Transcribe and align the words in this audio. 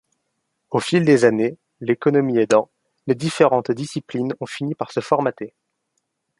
Au 0.71 0.79
fil 0.79 1.05
des 1.05 1.25
années, 1.25 1.59
l'économie 1.79 2.39
aidant, 2.39 2.71
les 3.05 3.13
différentes 3.13 3.69
disciplines 3.69 4.33
ont 4.39 4.47
fini 4.47 4.73
par 4.73 4.91
se 4.91 4.99
formater. 4.99 5.53